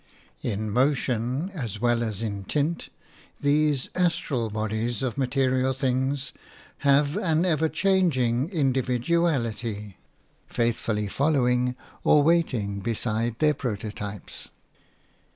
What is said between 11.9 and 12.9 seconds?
or waiting